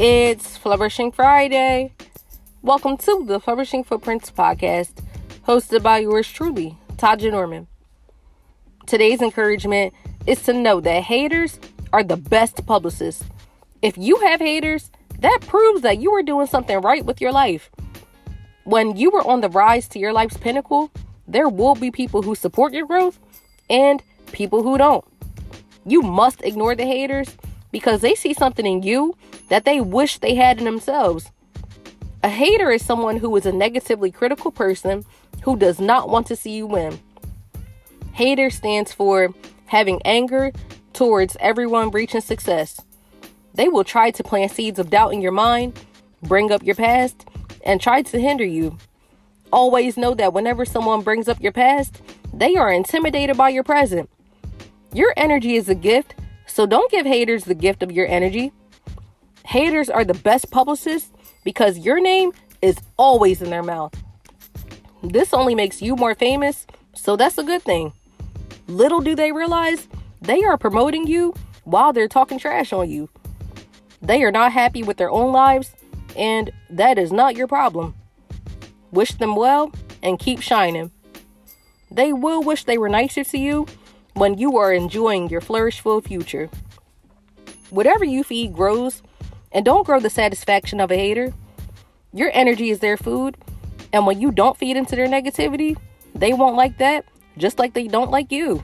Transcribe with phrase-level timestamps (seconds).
[0.00, 1.92] It's Flourishing Friday.
[2.62, 4.94] Welcome to the Flourishing Footprints podcast,
[5.46, 7.68] hosted by yours truly, Tahja Norman.
[8.86, 9.94] Today's encouragement
[10.26, 11.60] is to know that haters
[11.92, 13.22] are the best publicists.
[13.82, 17.70] If you have haters, that proves that you are doing something right with your life.
[18.64, 20.90] When you are on the rise to your life's pinnacle,
[21.28, 23.20] there will be people who support your growth
[23.70, 24.02] and
[24.32, 25.04] people who don't.
[25.86, 27.36] You must ignore the haters
[27.74, 29.16] because they see something in you
[29.48, 31.32] that they wish they had in themselves.
[32.22, 35.04] A hater is someone who is a negatively critical person
[35.42, 37.00] who does not want to see you win.
[38.12, 39.34] Hater stands for
[39.66, 40.52] having anger
[40.92, 42.80] towards everyone reaching success.
[43.54, 45.72] They will try to plant seeds of doubt in your mind,
[46.22, 47.26] bring up your past,
[47.64, 48.78] and try to hinder you.
[49.52, 52.00] Always know that whenever someone brings up your past,
[52.32, 54.08] they are intimidated by your present.
[54.92, 56.14] Your energy is a gift,
[56.46, 58.52] so don't give haters the gift of your energy.
[59.46, 61.10] Haters are the best publicists
[61.44, 62.32] because your name
[62.62, 63.94] is always in their mouth.
[65.02, 67.92] This only makes you more famous, so that's a good thing.
[68.66, 69.86] Little do they realize
[70.22, 73.10] they are promoting you while they're talking trash on you.
[74.00, 75.72] They are not happy with their own lives,
[76.16, 77.94] and that is not your problem.
[78.92, 80.90] Wish them well and keep shining.
[81.90, 83.66] They will wish they were nicer to you
[84.14, 86.48] when you are enjoying your flourishful future.
[87.70, 89.02] Whatever you feed grows,
[89.52, 91.32] and don't grow the satisfaction of a hater.
[92.12, 93.36] Your energy is their food,
[93.92, 95.76] and when you don't feed into their negativity,
[96.14, 97.04] they won't like that,
[97.38, 98.62] just like they don't like you.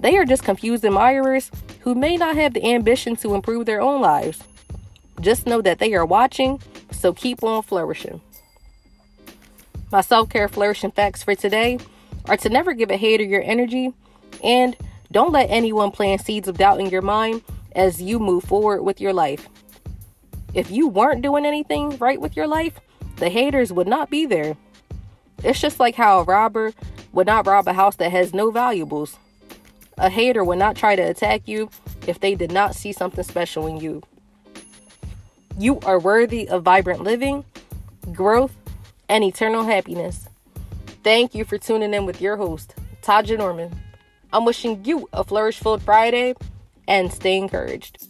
[0.00, 4.00] They are just confused admirers who may not have the ambition to improve their own
[4.00, 4.42] lives.
[5.20, 8.20] Just know that they are watching, so keep on flourishing.
[9.92, 11.78] My self care flourishing facts for today
[12.26, 13.94] are to never give a hater your energy
[14.42, 14.76] and
[15.12, 17.42] don't let anyone plant seeds of doubt in your mind
[17.76, 19.48] as you move forward with your life.
[20.54, 22.80] If you weren't doing anything right with your life,
[23.16, 24.56] the haters would not be there.
[25.42, 26.72] It's just like how a robber
[27.12, 29.18] would not rob a house that has no valuables.
[29.98, 31.70] A hater would not try to attack you
[32.06, 34.02] if they did not see something special in you.
[35.58, 37.44] You are worthy of vibrant living,
[38.12, 38.56] growth,
[39.08, 40.28] and eternal happiness.
[41.04, 43.70] Thank you for tuning in with your host, Tahja Norman.
[44.34, 46.34] I'm wishing you a flourish filled Friday
[46.88, 48.04] and stay encouraged.